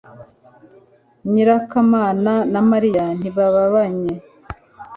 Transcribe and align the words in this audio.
nyirakamana 1.31 2.33
na 2.53 2.61
Mariya 2.69 3.05
ntibabanye 3.19 4.13